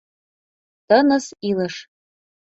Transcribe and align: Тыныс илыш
Тыныс 0.87 1.25
илыш 1.49 1.75